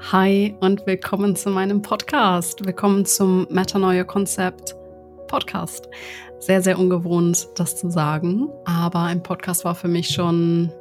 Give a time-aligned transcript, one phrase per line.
[0.00, 2.64] Hi und willkommen zu meinem Podcast.
[2.64, 4.74] Willkommen zum Metanoia Konzept
[5.26, 5.88] Podcast.
[6.38, 10.72] Sehr, sehr ungewohnt, das zu sagen, aber ein Podcast war für mich schon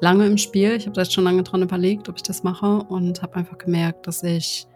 [0.00, 0.72] lange im Spiel.
[0.72, 3.56] Ich habe da jetzt schon lange dran überlegt, ob ich das mache und habe einfach
[3.56, 4.66] gemerkt, dass ich,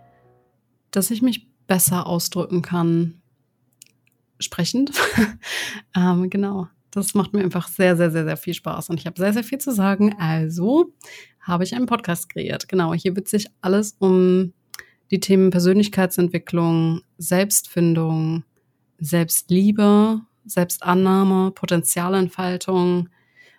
[0.90, 3.20] dass ich mich besser ausdrücken kann,
[4.40, 4.90] sprechend.
[5.96, 6.66] ähm, genau.
[6.90, 9.44] Das macht mir einfach sehr, sehr, sehr, sehr viel Spaß und ich habe sehr, sehr
[9.44, 10.16] viel zu sagen.
[10.18, 10.94] Also
[11.46, 12.68] habe ich einen Podcast kreiert.
[12.68, 14.52] Genau, hier wird sich alles um
[15.10, 18.44] die Themen Persönlichkeitsentwicklung, Selbstfindung,
[18.98, 23.08] Selbstliebe, Selbstannahme, Potenzialentfaltung,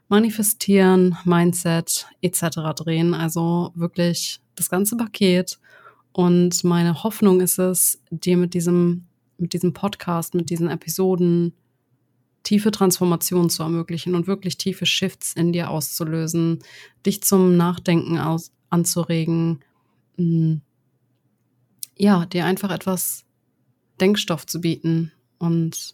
[0.10, 2.42] Manifestieren, Mindset etc.
[2.76, 3.14] drehen.
[3.14, 5.60] Also wirklich das ganze Paket.
[6.12, 9.06] Und meine Hoffnung ist es, dir mit diesem,
[9.38, 11.54] mit diesem Podcast, mit diesen Episoden
[12.48, 16.60] tiefe Transformationen zu ermöglichen und wirklich tiefe Shifts in dir auszulösen,
[17.06, 19.60] dich zum Nachdenken aus, anzuregen,
[20.16, 20.56] mm,
[21.98, 23.26] ja, dir einfach etwas
[24.00, 25.94] Denkstoff zu bieten und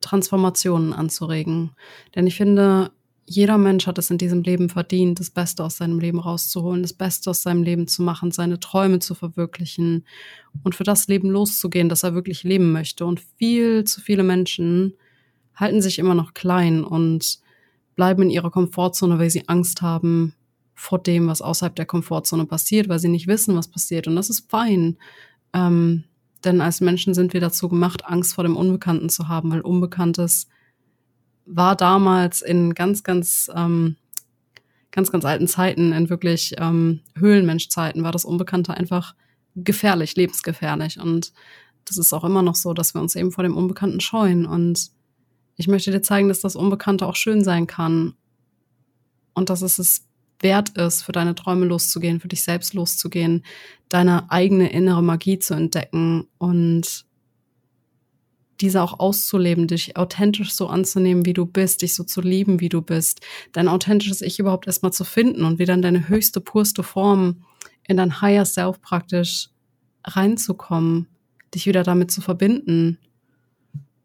[0.00, 1.70] Transformationen anzuregen.
[2.16, 2.90] Denn ich finde,
[3.24, 6.94] jeder Mensch hat es in diesem Leben verdient, das Beste aus seinem Leben rauszuholen, das
[6.94, 10.04] Beste aus seinem Leben zu machen, seine Träume zu verwirklichen
[10.64, 13.06] und für das Leben loszugehen, das er wirklich leben möchte.
[13.06, 14.94] Und viel zu viele Menschen
[15.54, 17.40] halten sich immer noch klein und
[17.94, 20.34] bleiben in ihrer Komfortzone, weil sie Angst haben
[20.74, 24.08] vor dem, was außerhalb der Komfortzone passiert, weil sie nicht wissen, was passiert.
[24.08, 24.96] Und das ist fein.
[25.52, 26.04] Ähm,
[26.44, 30.48] denn als Menschen sind wir dazu gemacht, Angst vor dem Unbekannten zu haben, weil Unbekanntes
[31.46, 33.96] war damals in ganz, ganz, ähm,
[34.90, 39.14] ganz, ganz alten Zeiten, in wirklich ähm, Höhlenmenschzeiten, war das Unbekannte einfach
[39.54, 40.98] gefährlich, lebensgefährlich.
[40.98, 41.32] Und
[41.84, 44.46] das ist auch immer noch so, dass wir uns eben vor dem Unbekannten scheuen.
[44.46, 44.90] Und
[45.56, 48.14] ich möchte dir zeigen, dass das Unbekannte auch schön sein kann
[49.34, 50.06] und dass es es
[50.40, 53.44] wert ist, für deine Träume loszugehen, für dich selbst loszugehen,
[53.88, 57.06] deine eigene innere Magie zu entdecken und
[58.60, 62.68] diese auch auszuleben, dich authentisch so anzunehmen, wie du bist, dich so zu lieben, wie
[62.68, 63.20] du bist,
[63.52, 67.44] dein authentisches Ich überhaupt erstmal zu finden und wieder in deine höchste, purste Form,
[67.86, 69.48] in dein Higher Self praktisch
[70.04, 71.08] reinzukommen,
[71.54, 72.98] dich wieder damit zu verbinden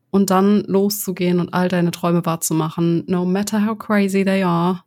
[0.09, 4.83] und dann loszugehen und all deine Träume wahrzumachen, no matter how crazy they are.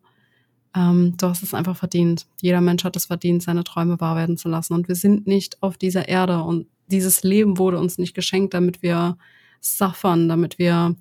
[0.75, 2.26] Ähm, du hast es einfach verdient.
[2.41, 4.75] Jeder Mensch hat es verdient, seine Träume wahr werden zu lassen.
[4.75, 8.82] Und wir sind nicht auf dieser Erde und dieses Leben wurde uns nicht geschenkt, damit
[8.82, 9.16] wir
[9.60, 10.97] suffern, damit wir,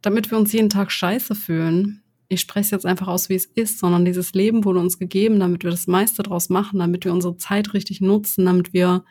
[0.00, 2.02] damit wir uns jeden Tag scheiße fühlen.
[2.28, 5.64] Ich spreche jetzt einfach aus, wie es ist, sondern dieses Leben wurde uns gegeben, damit
[5.64, 9.04] wir das meiste draus machen, damit wir unsere Zeit richtig nutzen, damit wir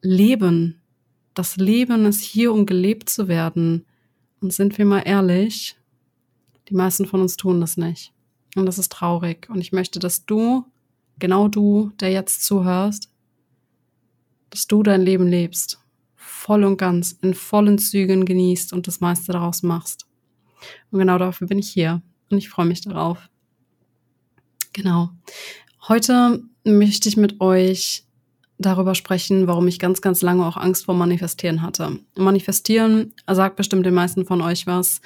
[0.00, 0.81] leben,
[1.34, 3.86] das Leben ist hier, um gelebt zu werden.
[4.40, 5.76] Und sind wir mal ehrlich,
[6.68, 8.12] die meisten von uns tun das nicht.
[8.56, 9.48] Und das ist traurig.
[9.48, 10.64] Und ich möchte, dass du,
[11.18, 13.10] genau du, der jetzt zuhörst,
[14.50, 15.78] dass du dein Leben lebst.
[16.16, 20.06] Voll und ganz, in vollen Zügen genießt und das meiste daraus machst.
[20.90, 22.02] Und genau dafür bin ich hier.
[22.30, 23.28] Und ich freue mich darauf.
[24.72, 25.10] Genau.
[25.88, 28.04] Heute möchte ich mit euch
[28.62, 31.98] darüber sprechen, warum ich ganz, ganz lange auch Angst vor Manifestieren hatte.
[32.16, 35.00] Manifestieren sagt bestimmt den meisten von euch was,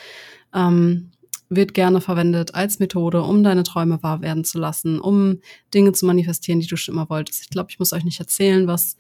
[0.55, 1.11] ähm,
[1.49, 5.41] wird gerne verwendet als Methode, um deine Träume wahr werden zu lassen, um
[5.73, 7.43] Dinge zu manifestieren, die du schon immer wolltest.
[7.43, 8.97] Ich glaube, ich muss euch nicht erzählen, was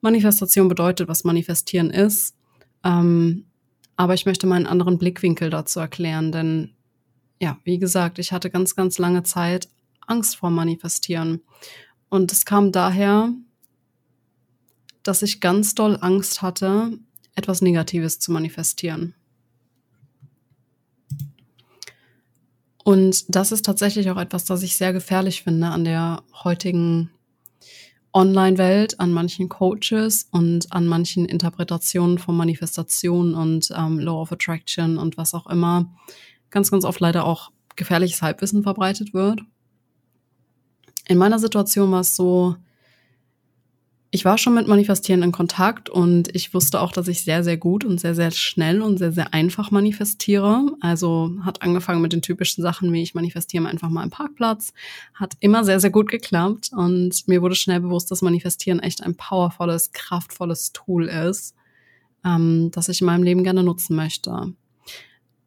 [0.00, 2.34] Manifestation bedeutet, was Manifestieren ist.
[2.84, 3.44] Ähm,
[3.96, 6.70] aber ich möchte mal einen anderen Blickwinkel dazu erklären, denn
[7.40, 9.68] ja, wie gesagt, ich hatte ganz, ganz lange Zeit
[10.06, 11.42] Angst vor Manifestieren.
[12.08, 13.32] Und es kam daher,
[15.02, 16.98] dass ich ganz doll Angst hatte,
[17.34, 19.14] etwas Negatives zu manifestieren.
[22.84, 27.10] Und das ist tatsächlich auch etwas, das ich sehr gefährlich finde an der heutigen
[28.12, 34.98] Online-Welt, an manchen Coaches und an manchen Interpretationen von Manifestation und ähm, Law of Attraction
[34.98, 35.94] und was auch immer.
[36.50, 39.40] Ganz, ganz oft leider auch gefährliches Halbwissen verbreitet wird.
[41.06, 42.56] In meiner Situation war es so,
[44.12, 47.56] ich war schon mit Manifestieren in Kontakt und ich wusste auch, dass ich sehr, sehr
[47.56, 50.66] gut und sehr, sehr schnell und sehr, sehr einfach manifestiere.
[50.80, 54.72] Also hat angefangen mit den typischen Sachen, wie ich manifestiere einfach mal einen Parkplatz.
[55.14, 59.14] Hat immer sehr, sehr gut geklappt und mir wurde schnell bewusst, dass Manifestieren echt ein
[59.14, 61.54] powervolles, kraftvolles Tool ist,
[62.24, 64.52] ähm, das ich in meinem Leben gerne nutzen möchte.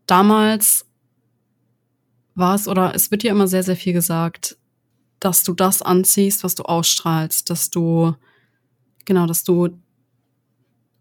[0.06, 0.86] Damals
[2.34, 4.58] war es oder es wird dir immer sehr, sehr viel gesagt,
[5.20, 8.16] dass du das anziehst, was du ausstrahlst, dass du
[9.06, 9.70] genau, dass du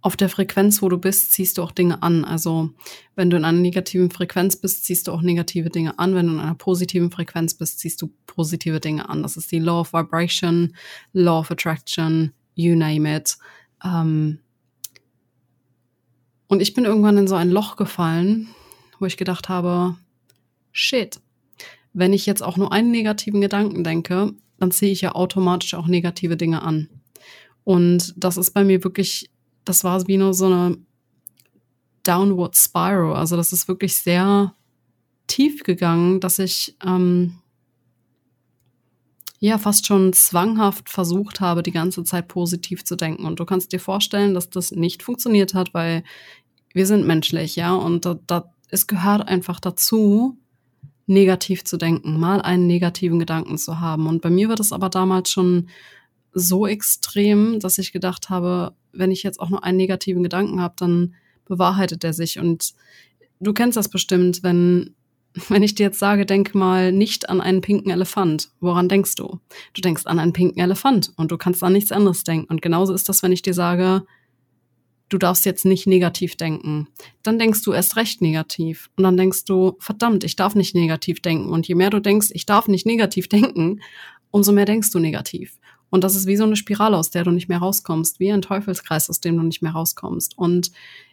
[0.03, 2.25] auf der Frequenz, wo du bist, ziehst du auch Dinge an.
[2.25, 2.71] Also
[3.15, 6.17] wenn du in einer negativen Frequenz bist, ziehst du auch negative Dinge an.
[6.17, 9.23] Wenn du in einer positiven Frequenz bist, ziehst du positive Dinge an.
[9.23, 10.75] Das ist die Law of Vibration,
[11.13, 13.39] Law of Attraction, you name it.
[13.85, 14.41] Ähm
[16.49, 18.49] und ich bin irgendwann in so ein Loch gefallen,
[18.99, 19.97] wo ich gedacht habe,
[20.73, 21.21] shit,
[21.93, 25.87] wenn ich jetzt auch nur einen negativen Gedanken denke, dann ziehe ich ja automatisch auch
[25.87, 26.89] negative Dinge an.
[27.65, 29.31] Und das ist bei mir wirklich
[29.65, 30.79] das war wie nur so eine
[32.03, 33.15] Downward Spiral.
[33.15, 34.55] Also das ist wirklich sehr
[35.27, 37.39] tief gegangen, dass ich ähm,
[39.39, 43.25] ja fast schon zwanghaft versucht habe, die ganze Zeit positiv zu denken.
[43.25, 46.03] Und du kannst dir vorstellen, dass das nicht funktioniert hat, weil
[46.75, 50.39] wir sind menschlich, ja, und da, da, es gehört einfach dazu,
[51.07, 54.07] negativ zu denken, mal einen negativen Gedanken zu haben.
[54.07, 55.69] Und bei mir war das aber damals schon
[56.33, 60.75] so extrem, dass ich gedacht habe, wenn ich jetzt auch nur einen negativen Gedanken habe,
[60.79, 61.15] dann
[61.47, 62.39] bewahrheitet er sich.
[62.39, 62.73] Und
[63.41, 64.95] du kennst das bestimmt, wenn,
[65.49, 68.51] wenn ich dir jetzt sage, denk mal nicht an einen pinken Elefant.
[68.61, 69.41] Woran denkst du?
[69.75, 72.51] Du denkst an einen pinken Elefant und du kannst an nichts anderes denken.
[72.51, 74.05] Und genauso ist das, wenn ich dir sage,
[75.09, 76.89] du darfst jetzt nicht negativ denken.
[77.23, 78.89] Dann denkst du erst recht negativ.
[78.97, 81.51] Und dann denkst du, verdammt, ich darf nicht negativ denken.
[81.51, 83.81] Und je mehr du denkst, ich darf nicht negativ denken,
[84.31, 85.59] umso mehr denkst du negativ.
[85.93, 88.41] Und das ist wie so eine Spirale, aus der du nicht mehr rauskommst, wie ein
[88.41, 90.39] Teufelskreis, aus dem du nicht mehr rauskommst.
[90.39, 90.73] Und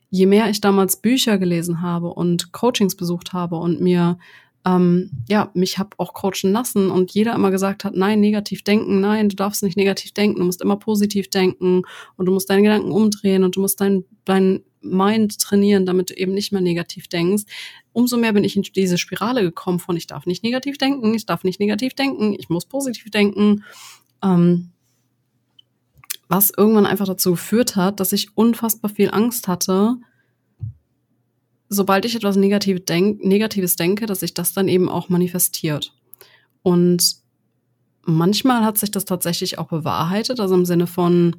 [0.10, 4.18] je mehr ich damals Bücher gelesen habe und Coachings besucht habe und mir
[4.66, 9.02] ähm, ja, mich habe auch coachen lassen und jeder immer gesagt hat, nein, negativ denken,
[9.02, 11.84] nein, du darfst nicht negativ denken, du musst immer positiv denken
[12.16, 16.14] und du musst deine Gedanken umdrehen und du musst dein, dein Mind trainieren, damit du
[16.14, 17.44] eben nicht mehr negativ denkst.
[17.92, 21.26] Umso mehr bin ich in diese Spirale gekommen von, ich darf nicht negativ denken, ich
[21.26, 23.66] darf nicht negativ denken, ich muss positiv denken.
[24.24, 24.72] Ähm,
[26.28, 29.98] was irgendwann einfach dazu geführt hat, dass ich unfassbar viel Angst hatte,
[31.70, 35.94] sobald ich etwas Negativ denk Negatives denke, dass sich das dann eben auch manifestiert.
[36.62, 37.16] Und
[38.04, 41.38] manchmal hat sich das tatsächlich auch bewahrheitet, also im Sinne von,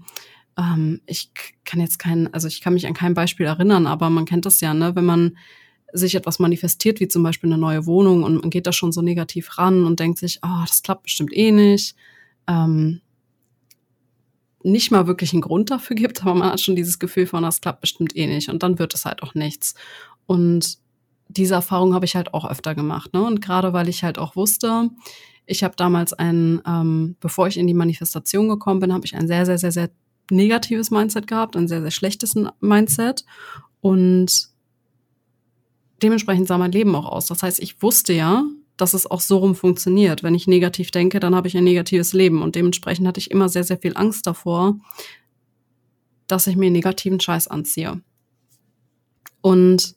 [0.56, 1.30] ähm, ich
[1.64, 4.60] kann jetzt kein, also ich kann mich an kein Beispiel erinnern, aber man kennt das
[4.60, 5.36] ja, ne, wenn man
[5.92, 9.02] sich etwas manifestiert, wie zum Beispiel eine neue Wohnung und man geht da schon so
[9.02, 11.96] negativ ran und denkt sich, oh, das klappt bestimmt eh nicht.
[12.46, 13.00] Ähm,
[14.62, 17.60] nicht mal wirklich einen Grund dafür gibt, aber man hat schon dieses Gefühl von, das
[17.60, 19.74] klappt bestimmt eh nicht und dann wird es halt auch nichts.
[20.26, 20.78] Und
[21.28, 23.14] diese Erfahrung habe ich halt auch öfter gemacht.
[23.14, 23.22] Ne?
[23.24, 24.90] Und gerade weil ich halt auch wusste,
[25.46, 29.26] ich habe damals ein, ähm, bevor ich in die Manifestation gekommen bin, habe ich ein
[29.26, 29.90] sehr, sehr, sehr, sehr
[30.30, 33.24] negatives Mindset gehabt, ein sehr, sehr schlechtes Mindset.
[33.80, 34.48] Und
[36.02, 37.26] dementsprechend sah mein Leben auch aus.
[37.26, 38.44] Das heißt, ich wusste ja,
[38.80, 40.22] dass es auch so rum funktioniert.
[40.22, 42.42] Wenn ich negativ denke, dann habe ich ein negatives Leben.
[42.42, 44.76] Und dementsprechend hatte ich immer sehr, sehr viel Angst davor,
[46.26, 48.00] dass ich mir negativen Scheiß anziehe.
[49.40, 49.94] Und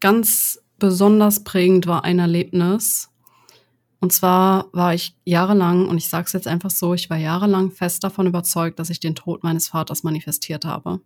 [0.00, 3.10] ganz besonders prägend war ein Erlebnis.
[4.00, 7.70] Und zwar war ich jahrelang, und ich sage es jetzt einfach so, ich war jahrelang
[7.70, 11.00] fest davon überzeugt, dass ich den Tod meines Vaters manifestiert habe.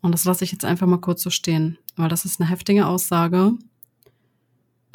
[0.00, 2.86] Und das lasse ich jetzt einfach mal kurz so stehen, weil das ist eine heftige
[2.86, 3.54] Aussage.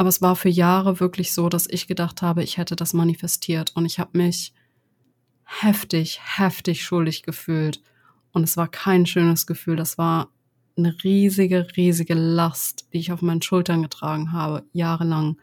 [0.02, 3.72] Aber es war für Jahre wirklich so, dass ich gedacht habe, ich hätte das manifestiert.
[3.76, 4.52] Und ich habe mich
[5.44, 7.84] heftig, heftig schuldig gefühlt.
[8.32, 9.76] Und es war kein schönes Gefühl.
[9.76, 10.32] Das war
[10.76, 15.38] eine riesige, riesige Last, die ich auf meinen Schultern getragen habe, jahrelang.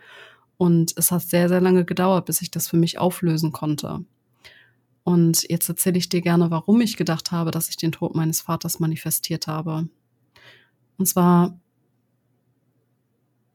[0.57, 4.05] Und es hat sehr, sehr lange gedauert, bis ich das für mich auflösen konnte.
[5.05, 8.41] Und jetzt erzähle ich dir gerne, warum ich gedacht habe, dass ich den Tod meines
[8.41, 9.89] Vaters manifestiert habe.
[10.97, 11.61] Und zwar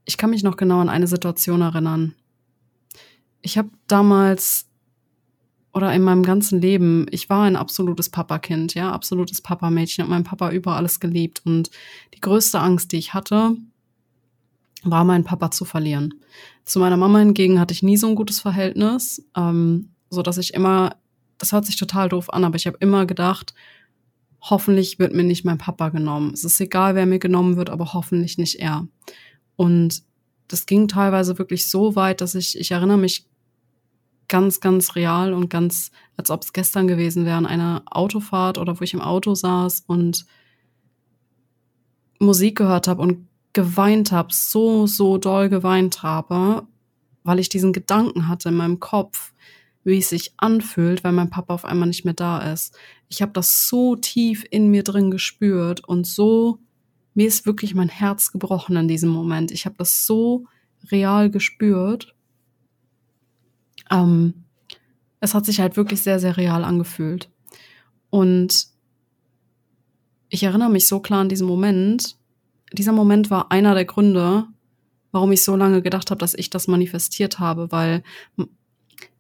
[0.06, 2.16] ich kann mich noch genau an eine Situation erinnern.
[3.42, 4.68] Ich habe damals
[5.74, 10.24] oder in meinem ganzen Leben, ich war ein absolutes Papakind, ja, absolutes Papamädchen, habe meinen
[10.24, 11.72] Papa über alles geliebt und
[12.14, 13.58] die größte Angst, die ich hatte,
[14.84, 16.14] war meinen Papa zu verlieren.
[16.64, 20.54] Zu meiner Mama hingegen hatte ich nie so ein gutes Verhältnis, ähm, so dass ich
[20.54, 20.96] immer,
[21.40, 23.56] das hört sich total doof an, aber ich habe immer gedacht,
[24.42, 26.32] hoffentlich wird mir nicht mein Papa genommen.
[26.34, 28.88] Es ist egal, wer mir genommen wird, aber hoffentlich nicht er.
[29.56, 30.04] Und
[30.48, 33.28] das ging teilweise wirklich so weit, dass ich, ich erinnere mich
[34.28, 38.80] ganz, ganz real und ganz, als ob es gestern gewesen wäre, an einer Autofahrt oder
[38.80, 40.26] wo ich im Auto saß und
[42.20, 46.66] Musik gehört habe und geweint habe, so, so doll geweint habe,
[47.24, 49.34] weil ich diesen Gedanken hatte in meinem Kopf,
[49.84, 52.78] wie es sich anfühlt, wenn mein Papa auf einmal nicht mehr da ist.
[53.10, 56.60] Ich habe das so tief in mir drin gespürt und so
[57.14, 59.52] mir ist wirklich mein Herz gebrochen in diesem Moment.
[59.52, 60.46] Ich habe das so
[60.92, 62.16] real gespürt.
[63.92, 64.46] Ähm,
[65.20, 67.30] es hat sich halt wirklich sehr, sehr real angefühlt.
[68.10, 68.68] Und
[70.30, 72.18] ich erinnere mich so klar an diesen Moment.
[72.72, 74.48] Dieser Moment war einer der Gründe,
[75.12, 78.04] warum ich so lange gedacht habe, dass ich das manifestiert habe, weil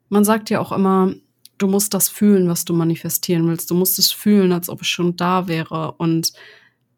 [0.10, 1.14] man sagt ja auch immer,
[1.58, 3.70] du musst das fühlen, was du manifestieren willst.
[3.70, 5.94] Du musst es fühlen, als ob es schon da wäre.
[5.94, 6.34] Und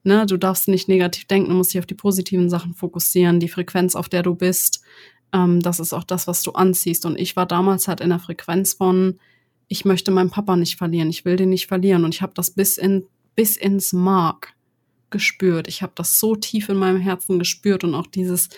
[0.06, 3.50] ne, du darfst nicht negativ denken, du musst dich auf die positiven Sachen fokussieren, die
[3.50, 4.82] Frequenz, auf der du bist.
[5.34, 7.06] Ähm, das ist auch das, was du anziehst.
[7.06, 9.20] Und ich war damals halt in der Frequenz von,
[9.68, 12.06] ich möchte meinen Papa nicht verlieren, ich will den nicht verlieren.
[12.06, 14.54] Und ich habe das bis in bis ins Mark
[15.10, 15.68] gespürt.
[15.68, 18.50] Ich habe das so tief in meinem Herzen gespürt und auch dieses,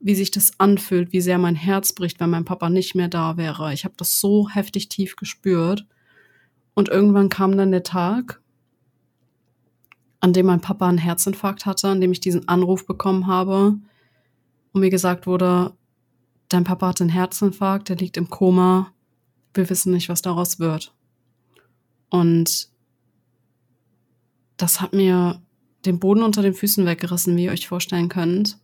[0.00, 3.36] wie sich das anfühlt, wie sehr mein Herz bricht, wenn mein Papa nicht mehr da
[3.36, 3.72] wäre.
[3.72, 5.86] Ich habe das so heftig tief gespürt.
[6.74, 8.40] Und irgendwann kam dann der Tag,
[10.22, 13.76] an dem mein Papa einen Herzinfarkt hatte, an dem ich diesen Anruf bekommen habe
[14.72, 15.74] und mir gesagt wurde,
[16.48, 18.92] dein Papa hat einen Herzinfarkt, der liegt im Koma,
[19.52, 20.94] wir wissen nicht, was daraus wird.
[22.08, 22.68] Und
[24.56, 25.42] das hat mir
[25.84, 28.58] den Boden unter den Füßen weggerissen, wie ihr euch vorstellen könnt.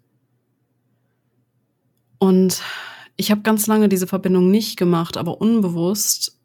[2.18, 2.62] Und
[3.16, 6.37] ich habe ganz lange diese Verbindung nicht gemacht, aber unbewusst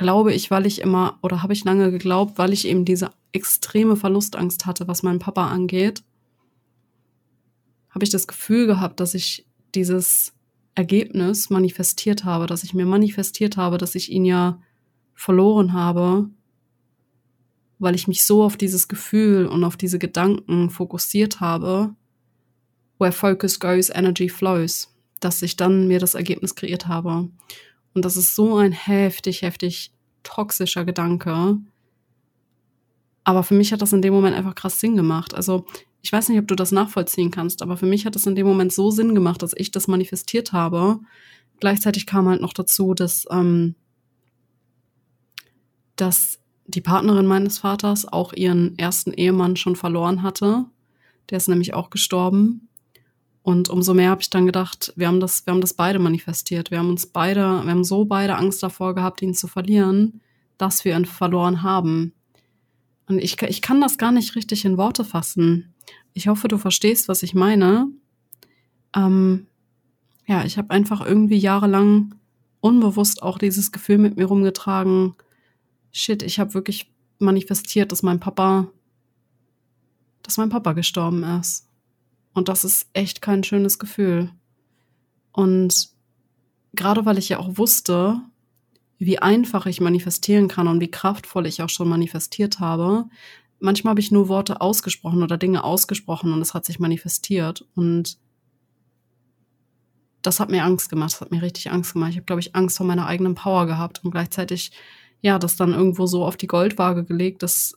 [0.00, 3.96] glaube ich, weil ich immer oder habe ich lange geglaubt, weil ich eben diese extreme
[3.96, 6.02] Verlustangst hatte, was meinen Papa angeht,
[7.90, 10.32] habe ich das Gefühl gehabt, dass ich dieses
[10.74, 14.62] Ergebnis manifestiert habe, dass ich mir manifestiert habe, dass ich ihn ja
[15.12, 16.30] verloren habe,
[17.78, 21.94] weil ich mich so auf dieses Gefühl und auf diese Gedanken fokussiert habe,
[22.98, 27.28] where focus goes, energy flows, dass ich dann mir das Ergebnis kreiert habe.
[27.94, 29.92] Und das ist so ein heftig, heftig
[30.22, 31.58] toxischer Gedanke.
[33.24, 35.34] Aber für mich hat das in dem Moment einfach krass Sinn gemacht.
[35.34, 35.64] Also
[36.02, 38.46] ich weiß nicht, ob du das nachvollziehen kannst, aber für mich hat das in dem
[38.46, 41.00] Moment so Sinn gemacht, dass ich das manifestiert habe.
[41.58, 43.74] Gleichzeitig kam halt noch dazu, dass, ähm,
[45.96, 50.64] dass die Partnerin meines Vaters auch ihren ersten Ehemann schon verloren hatte.
[51.28, 52.68] Der ist nämlich auch gestorben.
[53.42, 56.70] Und umso mehr habe ich dann gedacht, wir haben das, wir haben das beide manifestiert.
[56.70, 60.20] Wir haben uns beide, wir haben so beide Angst davor gehabt, ihn zu verlieren,
[60.58, 62.12] dass wir ihn verloren haben.
[63.06, 65.74] Und ich, ich kann das gar nicht richtig in Worte fassen.
[66.12, 67.88] Ich hoffe, du verstehst, was ich meine.
[68.94, 69.46] Ähm,
[70.26, 72.14] ja, ich habe einfach irgendwie jahrelang
[72.60, 75.14] unbewusst auch dieses Gefühl mit mir rumgetragen,
[75.92, 78.68] shit, ich habe wirklich manifestiert, dass mein Papa,
[80.22, 81.69] dass mein Papa gestorben ist.
[82.32, 84.30] Und das ist echt kein schönes Gefühl.
[85.32, 85.90] Und
[86.72, 88.20] gerade weil ich ja auch wusste,
[88.98, 93.06] wie einfach ich manifestieren kann und wie kraftvoll ich auch schon manifestiert habe,
[93.58, 97.66] manchmal habe ich nur Worte ausgesprochen oder Dinge ausgesprochen und es hat sich manifestiert.
[97.74, 98.18] Und
[100.22, 102.10] das hat mir Angst gemacht, das hat mir richtig Angst gemacht.
[102.10, 104.72] Ich habe, glaube ich, Angst vor meiner eigenen Power gehabt und gleichzeitig
[105.22, 107.76] ja, das dann irgendwo so auf die Goldwaage gelegt, dass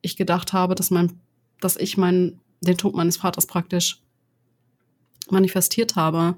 [0.00, 1.20] ich gedacht habe, dass mein,
[1.60, 4.02] dass ich mein, den Tod meines Vaters praktisch
[5.30, 6.36] manifestiert habe.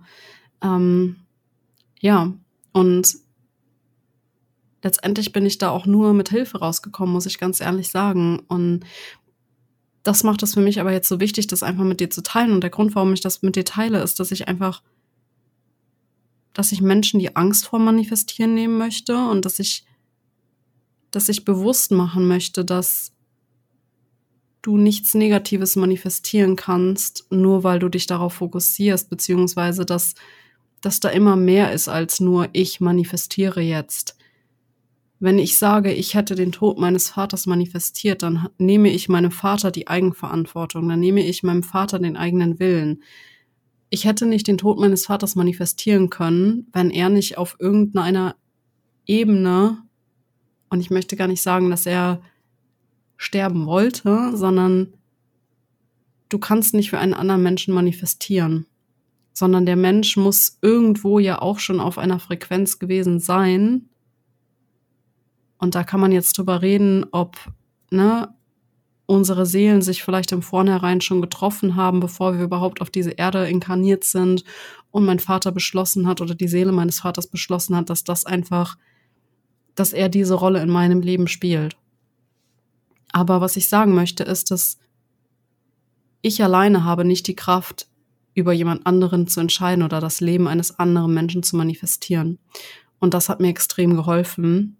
[0.63, 1.17] Ähm,
[2.01, 2.33] ja,
[2.73, 3.17] und
[4.83, 8.41] letztendlich bin ich da auch nur mit Hilfe rausgekommen, muss ich ganz ehrlich sagen.
[8.49, 8.85] Und
[10.03, 12.53] das macht es für mich aber jetzt so wichtig, das einfach mit dir zu teilen.
[12.53, 14.83] Und der Grund, warum ich das mit dir teile, ist, dass ich einfach,
[16.53, 19.85] dass ich Menschen die Angst vor Manifestieren nehmen möchte und dass ich
[21.13, 23.13] dass ich bewusst machen möchte, dass
[24.63, 30.15] du nichts Negatives manifestieren kannst, nur weil du dich darauf fokussierst, beziehungsweise dass,
[30.81, 34.17] dass da immer mehr ist als nur ich manifestiere jetzt.
[35.19, 39.71] Wenn ich sage, ich hätte den Tod meines Vaters manifestiert, dann nehme ich meinem Vater
[39.71, 43.03] die Eigenverantwortung, dann nehme ich meinem Vater den eigenen Willen.
[43.91, 48.37] Ich hätte nicht den Tod meines Vaters manifestieren können, wenn er nicht auf irgendeiner
[49.07, 49.79] Ebene
[50.71, 52.23] und ich möchte gar nicht sagen, dass er
[53.23, 54.95] sterben wollte, sondern
[56.29, 58.67] du kannst nicht für einen anderen Menschen manifestieren,
[59.33, 63.89] sondern der Mensch muss irgendwo ja auch schon auf einer Frequenz gewesen sein.
[65.59, 67.37] Und da kann man jetzt drüber reden, ob
[67.91, 68.35] ne,
[69.07, 73.49] unsere Seelen sich vielleicht im Vornherein schon getroffen haben, bevor wir überhaupt auf diese Erde
[73.49, 74.43] inkarniert sind
[74.91, 78.77] und mein Vater beschlossen hat oder die Seele meines Vaters beschlossen hat, dass das einfach
[79.75, 81.77] dass er diese Rolle in meinem Leben spielt.
[83.13, 84.79] Aber was ich sagen möchte, ist, dass
[86.23, 87.89] ich alleine habe nicht die Kraft,
[88.35, 92.39] über jemand anderen zu entscheiden oder das Leben eines anderen Menschen zu manifestieren.
[92.99, 94.79] Und das hat mir extrem geholfen,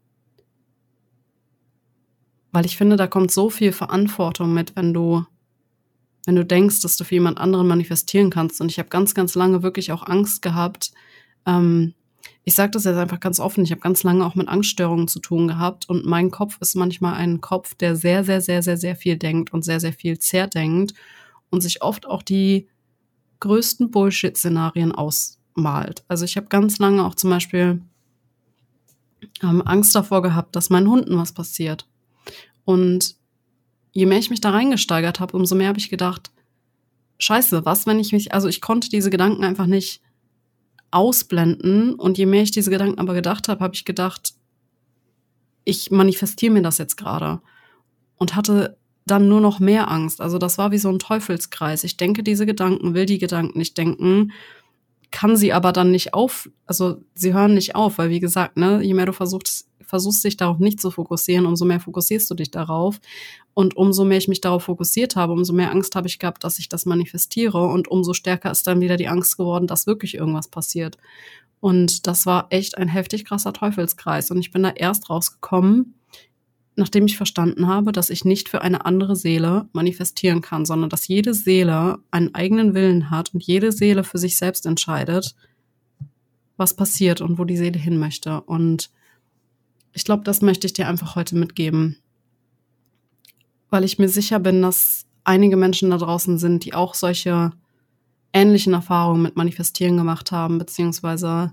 [2.51, 5.25] weil ich finde, da kommt so viel Verantwortung mit, wenn du,
[6.27, 8.61] wenn du denkst, dass du für jemand anderen manifestieren kannst.
[8.61, 10.93] Und ich habe ganz, ganz lange wirklich auch Angst gehabt,
[11.47, 11.95] ähm,
[12.45, 15.21] ich sage das jetzt einfach ganz offen, ich habe ganz lange auch mit Angststörungen zu
[15.21, 18.97] tun gehabt und mein Kopf ist manchmal ein Kopf, der sehr, sehr, sehr, sehr, sehr
[18.97, 20.95] viel denkt und sehr, sehr viel zerdenkt
[21.51, 22.69] und sich oft auch die
[23.41, 26.05] größten Bullshit-Szenarien ausmalt.
[26.09, 27.83] Also ich habe ganz lange auch zum Beispiel
[29.43, 31.89] ähm, Angst davor gehabt, dass meinen Hunden was passiert.
[32.65, 33.17] Und
[33.93, 36.31] je mehr ich mich da reingesteigert habe, umso mehr habe ich gedacht,
[37.19, 40.01] scheiße, was, wenn ich mich, also ich konnte diese Gedanken einfach nicht
[40.93, 41.95] ausblenden.
[41.95, 44.35] Und je mehr ich diese Gedanken aber gedacht habe, habe ich gedacht,
[45.65, 47.41] ich manifestiere mir das jetzt gerade.
[48.17, 50.21] Und hatte dann nur noch mehr Angst.
[50.21, 51.83] Also das war wie so ein Teufelskreis.
[51.83, 54.33] Ich denke diese Gedanken, will die Gedanken nicht denken,
[55.13, 58.83] kann sie aber dann nicht auf, also sie hören nicht auf, weil wie gesagt, ne,
[58.83, 62.51] je mehr du versuchst, versuchst dich darauf nicht zu fokussieren, umso mehr fokussierst du dich
[62.51, 62.99] darauf.
[63.55, 66.59] Und umso mehr ich mich darauf fokussiert habe, umso mehr Angst habe ich gehabt, dass
[66.59, 67.63] ich das manifestiere.
[67.63, 70.97] Und umso stärker ist dann wieder die Angst geworden, dass wirklich irgendwas passiert.
[71.61, 74.31] Und das war echt ein heftig krasser Teufelskreis.
[74.31, 75.95] Und ich bin da erst rausgekommen,
[76.77, 81.09] nachdem ich verstanden habe, dass ich nicht für eine andere Seele manifestieren kann, sondern dass
[81.09, 85.35] jede Seele einen eigenen Willen hat und jede Seele für sich selbst entscheidet,
[86.57, 88.41] was passiert und wo die Seele hin möchte.
[88.41, 88.91] Und
[89.93, 91.99] ich glaube, das möchte ich dir einfach heute mitgeben,
[93.69, 97.53] weil ich mir sicher bin, dass einige Menschen da draußen sind, die auch solche
[98.33, 101.53] ähnlichen Erfahrungen mit Manifestieren gemacht haben, beziehungsweise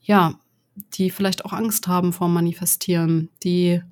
[0.00, 0.40] ja,
[0.74, 3.82] die vielleicht auch Angst haben vor Manifestieren, die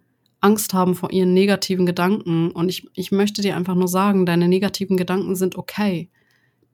[0.40, 2.50] Angst haben vor ihren negativen Gedanken.
[2.50, 6.10] Und ich, ich möchte dir einfach nur sagen, deine negativen Gedanken sind okay.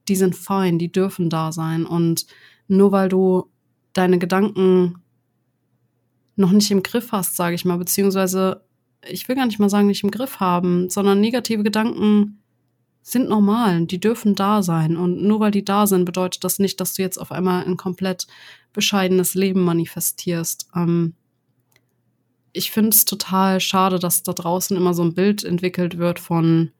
[0.07, 1.85] Die sind fein, die dürfen da sein.
[1.85, 2.27] Und
[2.67, 3.49] nur weil du
[3.93, 5.01] deine Gedanken
[6.35, 8.61] noch nicht im Griff hast, sage ich mal, beziehungsweise
[9.07, 12.41] ich will gar nicht mal sagen, nicht im Griff haben, sondern negative Gedanken
[13.07, 14.97] sind normal, die dürfen da sein.
[14.97, 17.77] Und nur weil die da sind, bedeutet das nicht, dass du jetzt auf einmal ein
[17.77, 18.25] komplett
[18.73, 20.67] bescheidenes Leben manifestierst.
[20.75, 21.13] Ähm,
[22.51, 26.71] ich finde es total schade, dass da draußen immer so ein Bild entwickelt wird von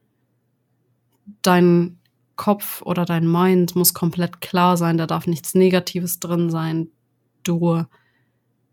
[1.42, 2.00] dein
[2.34, 6.88] Kopf oder dein Mind muss komplett klar sein, da darf nichts Negatives drin sein.
[7.44, 7.84] Du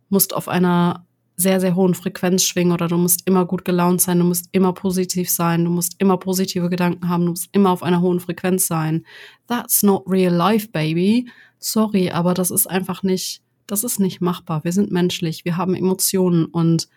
[0.10, 4.20] musst auf einer sehr, sehr hohen Frequenz schwingen oder du musst immer gut gelaunt sein,
[4.20, 7.82] du musst immer positiv sein, du musst immer positive Gedanken haben, du musst immer auf
[7.82, 9.06] einer hohen Frequenz sein.
[9.48, 11.28] That's not real life, baby.
[11.60, 14.64] Sorry, aber das ist einfach nicht, das ist nicht machbar.
[14.64, 16.88] Wir sind menschlich, wir haben Emotionen und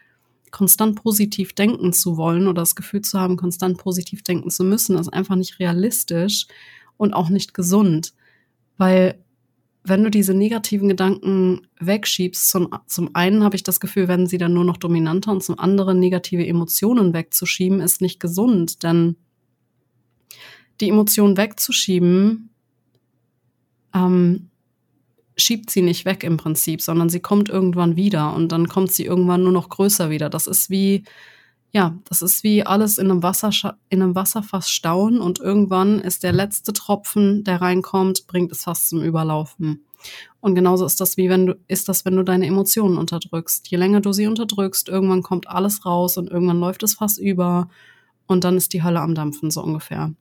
[0.50, 4.98] konstant positiv denken zu wollen oder das Gefühl zu haben, konstant positiv denken zu müssen,
[4.98, 6.46] ist einfach nicht realistisch
[6.96, 8.12] und auch nicht gesund.
[8.76, 9.18] Weil
[9.88, 14.38] wenn du diese negativen Gedanken wegschiebst, zum, zum einen habe ich das Gefühl, werden sie
[14.38, 19.16] dann nur noch dominanter und zum anderen negative Emotionen wegzuschieben, ist nicht gesund, denn
[20.80, 22.50] die Emotionen wegzuschieben,
[23.94, 24.50] ähm,
[25.36, 29.04] schiebt sie nicht weg im Prinzip, sondern sie kommt irgendwann wieder und dann kommt sie
[29.04, 30.30] irgendwann nur noch größer wieder.
[30.30, 31.04] Das ist wie,
[31.76, 33.50] ja, das ist wie alles in einem, Wasser,
[33.90, 38.88] in einem Wasserfass stauen und irgendwann ist der letzte Tropfen, der reinkommt, bringt es fast
[38.88, 39.84] zum Überlaufen.
[40.40, 43.68] Und genauso ist das wie wenn du, ist das, wenn du deine Emotionen unterdrückst.
[43.68, 47.68] Je länger du sie unterdrückst, irgendwann kommt alles raus und irgendwann läuft es fast über
[48.26, 50.14] und dann ist die Hölle am Dampfen, so ungefähr.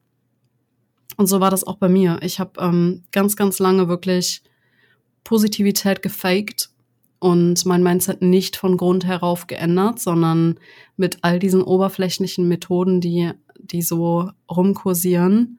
[1.16, 2.20] Und so war das auch bei mir.
[2.22, 4.44] Ich habe ähm, ganz, ganz lange wirklich
[5.24, 6.70] Positivität gefaked
[7.26, 10.60] und mein Mindset nicht von Grund herauf geändert, sondern
[10.96, 15.58] mit all diesen oberflächlichen Methoden, die, die so rumkursieren,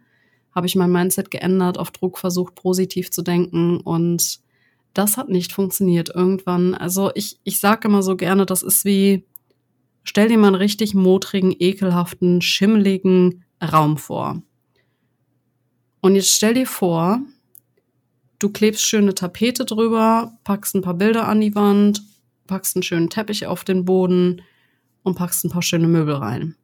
[0.55, 4.39] habe ich mein Mindset geändert, auf Druck versucht, positiv zu denken und
[4.95, 6.73] das hat nicht funktioniert irgendwann.
[6.77, 9.25] Also ich, ich sage immer so gerne, das ist wie,
[10.05, 14.41] stell dir mal einen richtig modrigen, ekelhaften, schimmeligen Raum vor.
[16.01, 17.23] Und jetzt stell dir vor,
[18.39, 22.03] du klebst schöne Tapete drüber, packst ein paar Bilder an die Wand,
[22.47, 24.43] packst einen schönen Teppich auf den Boden
[25.03, 26.57] und packst ein paar schöne Möbel rein.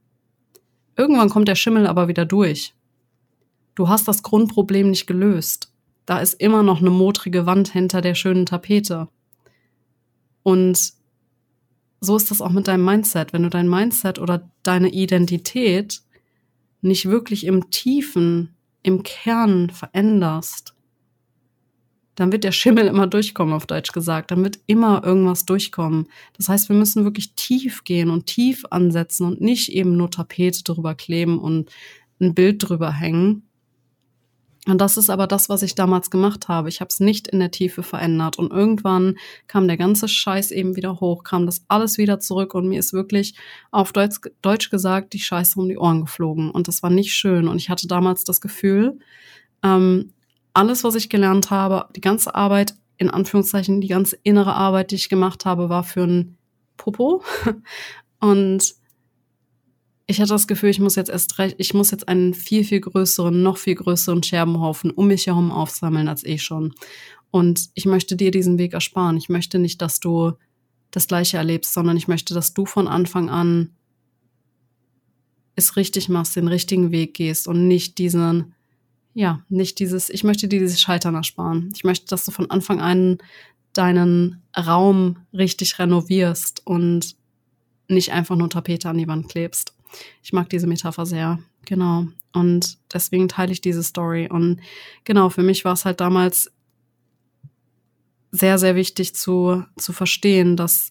[0.97, 2.75] Irgendwann kommt der Schimmel aber wieder durch.
[3.75, 5.73] Du hast das Grundproblem nicht gelöst.
[6.05, 9.09] Da ist immer noch eine modrige Wand hinter der schönen Tapete.
[10.43, 10.93] Und
[12.01, 13.33] so ist das auch mit deinem Mindset.
[13.33, 16.03] Wenn du dein Mindset oder deine Identität
[16.81, 20.75] nicht wirklich im Tiefen, im Kern veränderst,
[22.15, 24.31] dann wird der Schimmel immer durchkommen, auf Deutsch gesagt.
[24.31, 26.09] Dann wird immer irgendwas durchkommen.
[26.37, 30.63] Das heißt, wir müssen wirklich tief gehen und tief ansetzen und nicht eben nur Tapete
[30.63, 31.71] drüber kleben und
[32.21, 33.45] ein Bild drüber hängen.
[34.67, 36.69] Und das ist aber das, was ich damals gemacht habe.
[36.69, 38.39] Ich habe es nicht in der Tiefe verändert.
[38.39, 39.17] Und irgendwann
[39.49, 42.93] kam der ganze Scheiß eben wieder hoch, kam das alles wieder zurück und mir ist
[42.93, 43.35] wirklich
[43.73, 46.51] auf Deutsch, Deutsch gesagt die Scheiße um die Ohren geflogen.
[46.51, 47.49] Und das war nicht schön.
[47.49, 49.01] Und ich hatte damals das Gefühl,
[49.65, 50.13] ähm,
[50.55, 54.95] alles, was ich gelernt habe, die ganze Arbeit in Anführungszeichen die ganze innere Arbeit, die
[54.95, 56.39] ich gemacht habe, war für ein
[56.77, 57.25] Popo.
[58.21, 58.75] Und
[60.07, 62.81] ich hatte das Gefühl, ich muss jetzt erst recht, ich muss jetzt einen viel, viel
[62.81, 66.75] größeren, noch viel größeren Scherbenhaufen um mich herum aufsammeln als eh schon.
[67.33, 69.17] Und ich möchte dir diesen Weg ersparen.
[69.17, 70.33] Ich möchte nicht, dass du
[70.93, 73.75] das Gleiche erlebst, sondern ich möchte, dass du von Anfang an
[75.57, 78.55] es richtig machst, den richtigen Weg gehst und nicht diesen,
[79.15, 81.73] ja, nicht dieses, ich möchte dir dieses Scheitern ersparen.
[81.75, 83.19] Ich möchte, dass du von Anfang an
[83.73, 87.17] deinen Raum richtig renovierst und
[87.89, 89.75] nicht einfach nur Tapete an die Wand klebst.
[90.23, 91.39] Ich mag diese Metapher sehr.
[91.67, 92.07] Genau.
[92.33, 94.29] Und deswegen teile ich diese Story.
[94.29, 94.61] Und
[95.05, 96.51] genau, für mich war es halt damals
[98.31, 100.91] sehr, sehr wichtig zu, zu verstehen, dass,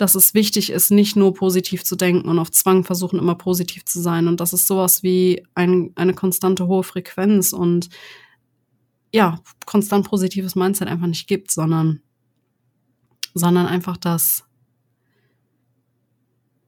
[0.00, 3.84] dass es wichtig ist, nicht nur positiv zu denken und auf Zwang versuchen, immer positiv
[3.84, 4.28] zu sein.
[4.28, 7.90] Und dass es sowas wie ein, eine konstante hohe Frequenz und
[9.12, 12.00] ja, konstant positives Mindset einfach nicht gibt, sondern,
[13.34, 14.44] sondern einfach, dass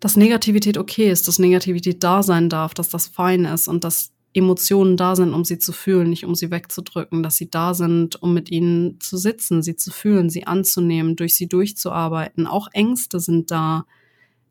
[0.01, 4.11] dass Negativität okay ist, dass Negativität da sein darf, dass das fein ist und dass
[4.35, 8.23] Emotionen da sind, um sie zu fühlen, nicht um sie wegzudrücken, dass sie da sind,
[8.23, 12.47] um mit ihnen zu sitzen, sie zu fühlen, sie anzunehmen, durch sie durchzuarbeiten.
[12.47, 13.85] Auch Ängste sind da.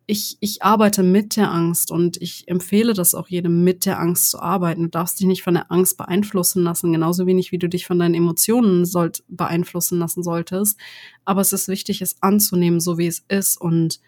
[0.06, 4.30] Ich, ich arbeite mit der Angst und ich empfehle das auch jedem, mit der Angst
[4.30, 4.84] zu arbeiten.
[4.84, 7.98] Du darfst dich nicht von der Angst beeinflussen lassen, genauso wenig wie du dich von
[7.98, 10.78] deinen Emotionen sollt, beeinflussen lassen solltest.
[11.26, 14.00] Aber es ist wichtig, es anzunehmen, so wie es ist und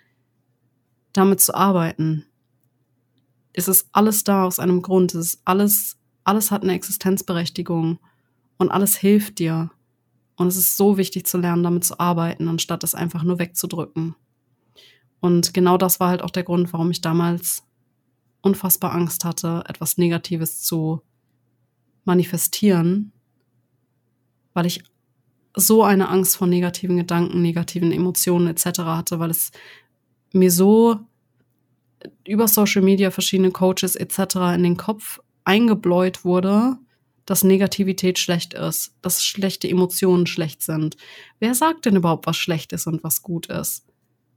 [1.14, 2.26] damit zu arbeiten.
[3.54, 5.14] Es ist alles da aus einem Grund.
[5.14, 8.00] Es ist alles, alles hat eine Existenzberechtigung
[8.58, 9.72] und alles hilft dir.
[10.36, 14.16] Und es ist so wichtig zu lernen, damit zu arbeiten, anstatt es einfach nur wegzudrücken.
[15.20, 17.64] Und genau das war halt auch der Grund, warum ich damals
[18.42, 21.02] unfassbar Angst hatte, etwas Negatives zu
[22.04, 23.14] manifestieren,
[24.54, 24.84] weil ich
[25.56, 28.80] so eine Angst vor negativen Gedanken, negativen Emotionen etc.
[28.80, 29.52] hatte, weil es
[30.34, 31.00] mir so
[32.28, 34.36] über Social Media verschiedene Coaches etc.
[34.56, 36.78] in den Kopf eingebläut wurde,
[37.26, 40.98] dass Negativität schlecht ist, dass schlechte Emotionen schlecht sind.
[41.40, 43.86] Wer sagt denn überhaupt, was schlecht ist und was gut ist?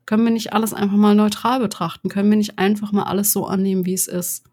[0.04, 2.08] Können wir nicht alles einfach mal neutral betrachten?
[2.08, 4.44] Können wir nicht einfach mal alles so annehmen, wie es ist?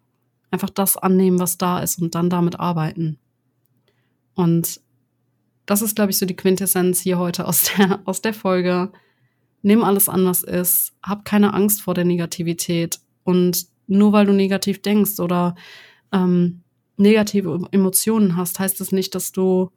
[0.49, 3.19] Einfach das annehmen, was da ist und dann damit arbeiten.
[4.33, 4.81] Und
[5.67, 8.91] das ist, glaube ich, so die Quintessenz hier heute aus der, aus der Folge
[9.63, 12.99] nimm alles an, was ist, hab keine Angst vor der Negativität.
[13.23, 15.55] Und nur weil du negativ denkst oder
[16.11, 16.61] ähm,
[16.97, 19.71] negative Emotionen hast, heißt das nicht, dass du,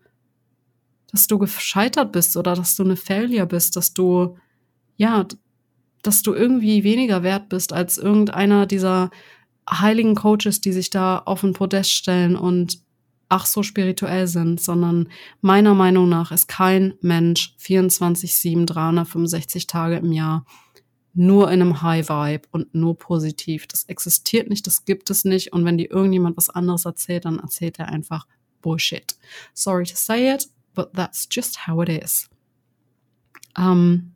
[1.11, 4.37] dass du gescheitert bist oder dass du eine Failure bist, dass du,
[4.96, 5.27] ja,
[6.03, 9.11] dass du irgendwie weniger wert bist als irgendeiner dieser
[9.68, 12.81] heiligen Coaches, die sich da auf ein Podest stellen und
[13.29, 15.09] ach so spirituell sind, sondern
[15.41, 20.45] meiner Meinung nach ist kein Mensch 24-7, 365 Tage im Jahr
[21.17, 23.67] nur in einem High Vibe und nur positiv.
[23.67, 25.53] Das existiert nicht, das gibt es nicht.
[25.53, 28.27] Und wenn dir irgendjemand was anderes erzählt, dann erzählt er einfach
[28.61, 29.17] Bullshit.
[29.55, 32.29] Sorry to say it, but that's just how it is.
[33.57, 34.12] Um,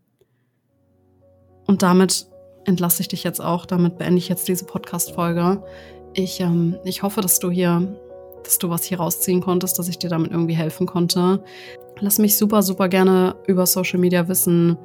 [1.67, 2.27] und damit
[2.67, 5.65] entlasse ich dich jetzt auch, damit beende ich jetzt diese Podcast-Folge.
[6.13, 7.99] Ich, ähm, ich hoffe, dass du hier
[8.51, 11.41] dass du was hier rausziehen konntest, dass ich dir damit irgendwie helfen konnte.
[12.01, 14.77] Lass mich super, super gerne über Social Media wissen,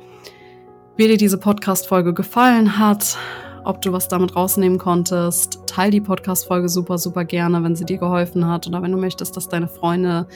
[0.97, 3.17] wie dir diese Podcast-Folge gefallen hat,
[3.63, 5.61] ob du was damit rausnehmen konntest.
[5.65, 9.35] Teil die Podcast-Folge super, super gerne, wenn sie dir geholfen hat oder wenn du möchtest,
[9.35, 10.27] dass deine Freunde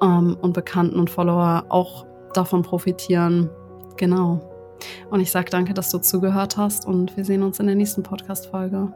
[0.00, 3.50] ähm, und Bekannten und Follower auch davon profitieren.
[3.96, 4.40] Genau.
[5.10, 8.04] Und ich sage danke, dass du zugehört hast und wir sehen uns in der nächsten
[8.04, 8.92] Podcast-Folge.